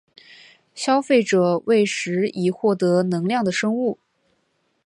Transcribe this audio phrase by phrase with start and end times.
[0.73, 3.99] 消费者为食以获得能量的生物。